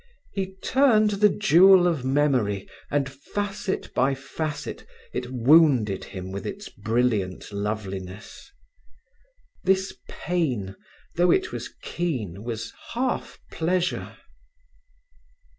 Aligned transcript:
He 0.33 0.55
turned 0.63 1.11
the 1.11 1.29
jewel 1.29 1.85
of 1.85 2.03
memory, 2.03 2.67
and 2.89 3.07
facet 3.07 3.93
by 3.93 4.15
facet 4.15 4.83
it 5.13 5.31
wounded 5.31 6.05
him 6.05 6.31
with 6.31 6.43
its 6.47 6.69
brilliant 6.69 7.51
loveliness. 7.51 8.49
This 9.63 9.93
pain, 10.09 10.75
though 11.17 11.29
it 11.29 11.51
was 11.51 11.69
keen, 11.83 12.43
was 12.43 12.73
half 12.95 13.37
pleasure. 13.51 14.17